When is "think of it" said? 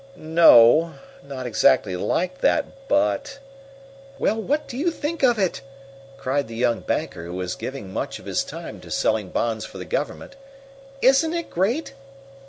4.89-5.61